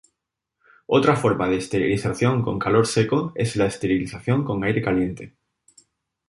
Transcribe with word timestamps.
Otra 0.87 1.15
forma 1.15 1.47
de 1.47 1.57
esterilización 1.57 2.41
con 2.41 2.57
calor 2.57 2.87
seco 2.87 3.33
es 3.35 3.55
la 3.55 3.67
esterilización 3.67 4.43
con 4.43 4.63
aire 4.63 4.81
caliente. 4.81 5.35